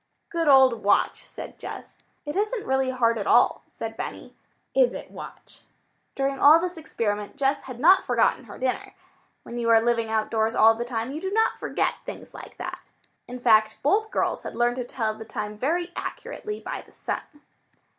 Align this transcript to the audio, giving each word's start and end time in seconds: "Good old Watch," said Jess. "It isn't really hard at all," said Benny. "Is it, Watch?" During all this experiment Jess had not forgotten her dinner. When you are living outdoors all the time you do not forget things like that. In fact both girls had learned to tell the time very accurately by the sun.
"Good 0.29 0.47
old 0.47 0.81
Watch," 0.83 1.23
said 1.23 1.59
Jess. 1.59 1.95
"It 2.25 2.35
isn't 2.35 2.65
really 2.65 2.89
hard 2.89 3.19
at 3.19 3.27
all," 3.27 3.61
said 3.67 3.95
Benny. 3.95 4.35
"Is 4.73 4.95
it, 4.95 5.11
Watch?" 5.11 5.61
During 6.15 6.39
all 6.39 6.59
this 6.59 6.75
experiment 6.75 7.35
Jess 7.35 7.61
had 7.61 7.79
not 7.79 8.03
forgotten 8.03 8.45
her 8.45 8.57
dinner. 8.57 8.95
When 9.43 9.59
you 9.59 9.69
are 9.69 9.79
living 9.79 10.09
outdoors 10.09 10.55
all 10.55 10.73
the 10.73 10.83
time 10.85 11.11
you 11.11 11.21
do 11.21 11.29
not 11.31 11.59
forget 11.59 11.97
things 12.03 12.33
like 12.33 12.57
that. 12.57 12.83
In 13.27 13.39
fact 13.39 13.77
both 13.83 14.09
girls 14.09 14.41
had 14.41 14.55
learned 14.55 14.77
to 14.77 14.83
tell 14.85 15.13
the 15.13 15.23
time 15.23 15.55
very 15.55 15.91
accurately 15.95 16.59
by 16.59 16.81
the 16.81 16.91
sun. 16.91 17.21